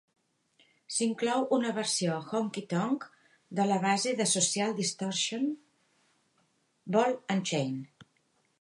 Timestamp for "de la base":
3.59-4.15